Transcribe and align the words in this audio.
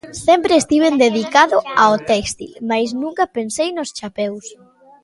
Sempre 0.27 0.53
estiven 0.61 0.95
dedicado 1.05 1.57
ao 1.83 1.93
téxtil, 2.11 2.51
mais 2.69 2.89
nunca 3.01 3.23
pensei 3.37 3.69
nos 3.73 3.89
chapeus. 3.97 4.45